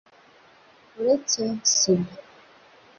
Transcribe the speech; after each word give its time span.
uretse 0.99 1.41
Sida 1.75 2.13